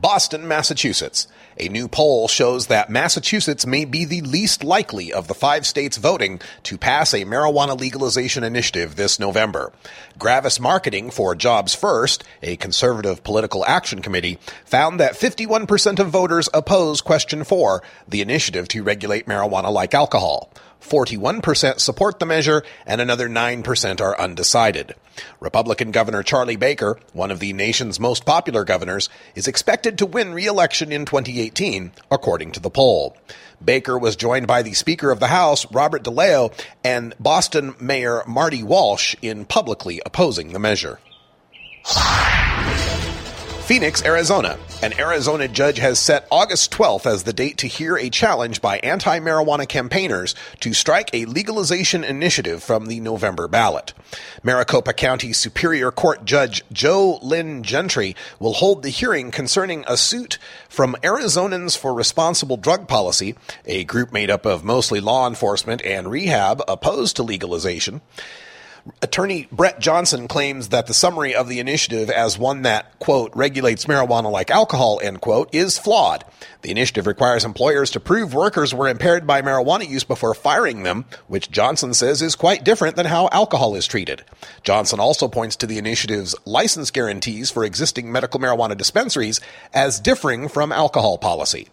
[0.00, 1.26] Boston, Massachusetts.
[1.58, 5.96] A new poll shows that Massachusetts may be the least likely of the five states
[5.96, 9.72] voting to pass a marijuana legalization initiative this November.
[10.16, 16.48] Gravis Marketing for Jobs First, a conservative political action committee, found that 51% of voters
[16.54, 20.52] oppose question 4, the initiative to regulate marijuana like alcohol.
[20.80, 24.94] 41% support the measure, and another 9% are undecided.
[25.40, 30.32] Republican Governor Charlie Baker, one of the nation's most popular governors, is expected to win
[30.32, 33.16] re-election in 2018, according to the poll.
[33.62, 36.52] Baker was joined by the Speaker of the House, Robert DeLeo,
[36.84, 41.00] and Boston Mayor Marty Walsh in publicly opposing the measure.
[43.68, 44.58] Phoenix, Arizona.
[44.82, 48.78] An Arizona judge has set August 12th as the date to hear a challenge by
[48.78, 53.92] anti marijuana campaigners to strike a legalization initiative from the November ballot.
[54.42, 60.38] Maricopa County Superior Court Judge Jo Lynn Gentry will hold the hearing concerning a suit
[60.70, 63.34] from Arizonans for Responsible Drug Policy,
[63.66, 68.00] a group made up of mostly law enforcement and rehab opposed to legalization.
[69.02, 73.84] Attorney Brett Johnson claims that the summary of the initiative as one that, quote, regulates
[73.84, 76.24] marijuana like alcohol, end quote, is flawed.
[76.62, 81.04] The initiative requires employers to prove workers were impaired by marijuana use before firing them,
[81.26, 84.24] which Johnson says is quite different than how alcohol is treated.
[84.62, 89.40] Johnson also points to the initiative's license guarantees for existing medical marijuana dispensaries
[89.72, 91.68] as differing from alcohol policy.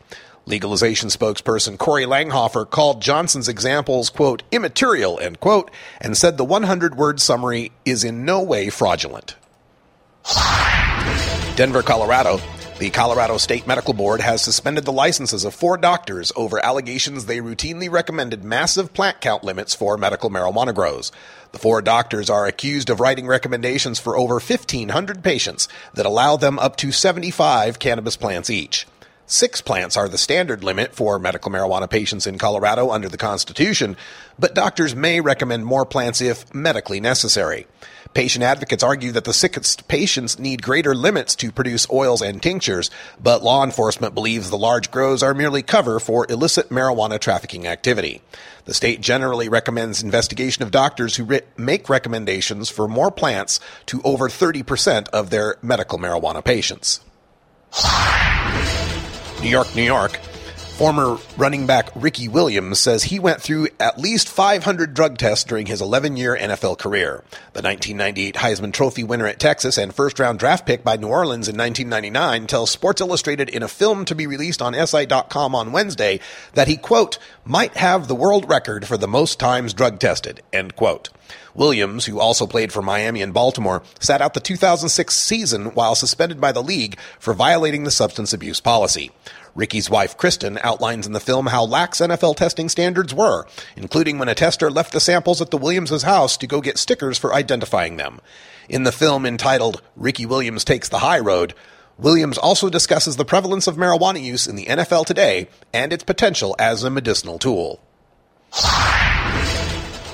[0.48, 6.96] Legalization spokesperson Corey Langhofer called Johnson's examples, quote, immaterial, end quote, and said the 100
[6.96, 9.36] word summary is in no way fraudulent.
[11.56, 12.40] Denver, Colorado.
[12.78, 17.38] The Colorado State Medical Board has suspended the licenses of four doctors over allegations they
[17.38, 21.10] routinely recommended massive plant count limits for medical marijuana grows.
[21.54, 26.60] The four doctors are accused of writing recommendations for over 1,500 patients that allow them
[26.60, 28.86] up to 75 cannabis plants each.
[29.28, 33.98] Six plants are the standard limit for medical marijuana patients in Colorado under the Constitution,
[34.38, 37.66] but doctors may recommend more plants if medically necessary.
[38.14, 42.92] Patient advocates argue that the sickest patients need greater limits to produce oils and tinctures,
[43.22, 48.22] but law enforcement believes the large grows are merely cover for illicit marijuana trafficking activity.
[48.66, 54.30] The state generally recommends investigation of doctors who make recommendations for more plants to over
[54.30, 57.02] 30% of their medical marijuana patients.
[59.46, 60.18] New York, New York.
[60.78, 65.68] Former running back Ricky Williams says he went through at least 500 drug tests during
[65.68, 67.24] his 11 year NFL career.
[67.54, 71.48] The 1998 Heisman Trophy winner at Texas and first round draft pick by New Orleans
[71.48, 76.20] in 1999 tells Sports Illustrated in a film to be released on SI.com on Wednesday
[76.56, 80.76] that he, quote, might have the world record for the most times drug tested, end
[80.76, 81.10] quote.
[81.54, 86.42] Williams, who also played for Miami and Baltimore, sat out the 2006 season while suspended
[86.42, 89.12] by the league for violating the substance abuse policy.
[89.56, 93.46] Ricky's wife, Kristen, outlines in the film how lax NFL testing standards were,
[93.78, 97.18] including when a tester left the samples at the Williams' house to go get stickers
[97.18, 98.20] for identifying them.
[98.68, 101.54] In the film entitled Ricky Williams Takes the High Road,
[101.98, 106.54] Williams also discusses the prevalence of marijuana use in the NFL today and its potential
[106.60, 107.80] as a medicinal tool.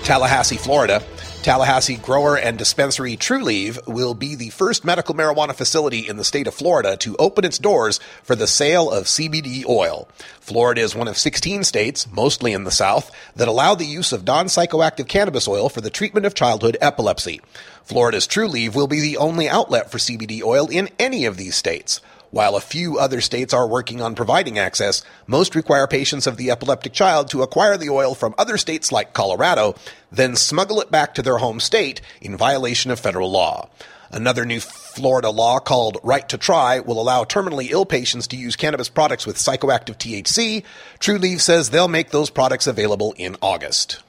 [0.04, 1.04] Tallahassee, Florida.
[1.44, 6.48] Tallahassee grower and dispensary Trulieve will be the first medical marijuana facility in the state
[6.48, 10.08] of Florida to open its doors for the sale of CBD oil.
[10.40, 14.26] Florida is one of 16 states, mostly in the South, that allow the use of
[14.26, 17.40] non-psychoactive cannabis oil for the treatment of childhood epilepsy.
[17.84, 22.02] Florida's Trulieve will be the only outlet for CBD oil in any of these states.
[22.32, 26.50] While a few other states are working on providing access, most require patients of the
[26.50, 29.76] epileptic child to acquire the oil from other states like Colorado,
[30.12, 33.70] then smuggle it back to their home state in violation of federal law.
[34.12, 38.56] Another new Florida law called Right to Try will allow terminally ill patients to use
[38.56, 40.64] cannabis products with psychoactive THC.
[41.00, 44.02] Trulieve says they'll make those products available in August.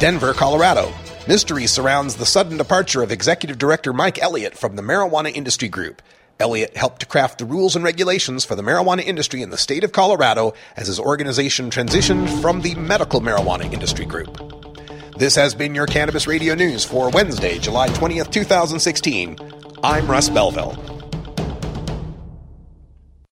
[0.00, 0.92] Denver, Colorado.
[1.26, 6.02] Mystery surrounds the sudden departure of Executive Director Mike Elliott from the Marijuana Industry Group.
[6.40, 9.84] Elliott helped to craft the rules and regulations for the marijuana industry in the state
[9.84, 14.40] of Colorado as his organization transitioned from the medical marijuana industry group.
[15.16, 19.38] This has been your Cannabis Radio News for Wednesday, July 20th, 2016.
[19.82, 20.93] I'm Russ Belville.